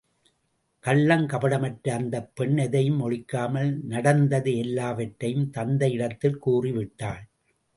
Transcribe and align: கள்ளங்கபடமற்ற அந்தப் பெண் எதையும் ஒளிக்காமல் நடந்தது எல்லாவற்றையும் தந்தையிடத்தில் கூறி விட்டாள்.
கள்ளங்கபடமற்ற 0.83 1.89
அந்தப் 1.89 2.31
பெண் 2.35 2.57
எதையும் 2.57 3.01
ஒளிக்காமல் 3.01 3.71
நடந்தது 3.83 4.57
எல்லாவற்றையும் 4.57 5.51
தந்தையிடத்தில் 5.57 6.37
கூறி 6.37 6.71
விட்டாள். 6.71 7.23